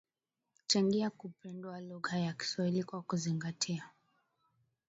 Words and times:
changia 0.67 1.09
kupendwa 1.09 1.81
lugha 1.81 2.17
ya 2.19 2.33
Kiswahili 2.33 2.83
Kwa 2.83 3.01
kuzingatia 3.01 3.89